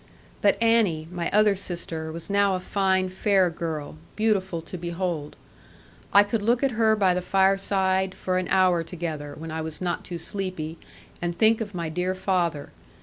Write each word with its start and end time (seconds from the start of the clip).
But 0.41 0.57
Annie, 0.59 1.07
my 1.11 1.29
other 1.29 1.53
sister, 1.53 2.11
was 2.11 2.27
now 2.27 2.55
a 2.55 2.59
fine 2.59 3.07
fair 3.07 3.51
girl, 3.51 3.97
beautiful 4.15 4.59
to 4.63 4.75
behold. 4.75 5.35
I 6.11 6.23
could 6.23 6.41
look 6.41 6.63
at 6.63 6.71
her 6.71 6.95
by 6.95 7.13
the 7.13 7.21
fireside, 7.21 8.15
for 8.15 8.39
an 8.39 8.47
hour 8.47 8.83
together, 8.83 9.35
when 9.37 9.51
I 9.51 9.61
was 9.61 9.79
not 9.79 10.03
too 10.03 10.17
sleepy, 10.17 10.79
and 11.21 11.37
think 11.37 11.61
of 11.61 11.75
my 11.75 11.87
dear 11.87 12.15
father. 12.15 12.71